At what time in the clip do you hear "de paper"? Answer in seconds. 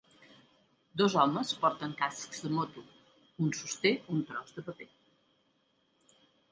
4.59-4.93